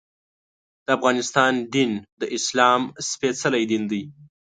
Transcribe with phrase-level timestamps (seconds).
[0.85, 4.03] د افغانستان دین د اسلام سپېڅلی دین دی.